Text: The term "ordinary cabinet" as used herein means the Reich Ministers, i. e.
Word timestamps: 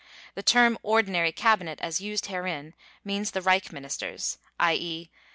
The 0.33 0.41
term 0.41 0.79
"ordinary 0.81 1.31
cabinet" 1.31 1.79
as 1.79 2.01
used 2.01 2.25
herein 2.25 2.73
means 3.05 3.29
the 3.29 3.41
Reich 3.43 3.71
Ministers, 3.71 4.39
i. 4.59 4.73
e. 4.73 5.11